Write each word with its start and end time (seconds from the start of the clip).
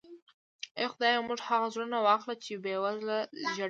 اې 0.79 0.85
خدایه 0.93 1.19
موږ 1.27 1.39
هغه 1.49 1.67
زړونه 1.73 1.97
واخله 2.07 2.35
چې 2.43 2.53
بې 2.63 2.75
وزله 2.83 3.17
ژړوي. 3.31 3.55